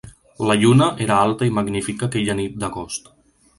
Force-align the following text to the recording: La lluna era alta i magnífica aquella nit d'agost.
La 0.51 0.55
lluna 0.61 0.87
era 1.05 1.19
alta 1.27 1.51
i 1.51 1.53
magnífica 1.59 2.09
aquella 2.11 2.39
nit 2.43 2.59
d'agost. 2.65 3.15